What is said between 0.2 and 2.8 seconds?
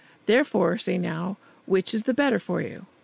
Therefore, say now, which is the better for